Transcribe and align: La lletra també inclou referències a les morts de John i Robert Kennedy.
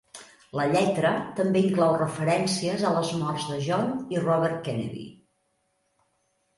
La 0.59 0.63
lletra 0.69 1.11
també 1.39 1.61
inclou 1.65 1.93
referències 2.03 2.87
a 2.87 2.95
les 2.97 3.13
morts 3.23 3.47
de 3.53 3.61
John 3.69 3.95
i 4.17 4.27
Robert 4.27 4.61
Kennedy. 4.69 5.09